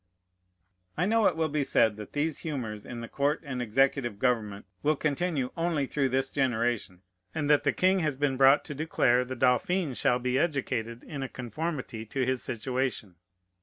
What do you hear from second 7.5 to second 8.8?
that the king has been brought to